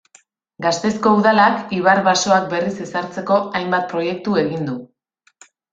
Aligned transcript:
Gasteizko 0.65 1.11
Udalak 1.19 1.75
ibar 1.81 2.03
basoak 2.09 2.49
berriz 2.55 2.75
ezartzeko 2.89 3.41
hainbat 3.61 3.87
proiektu 3.95 4.39
egin 4.45 4.71
du. 4.73 4.81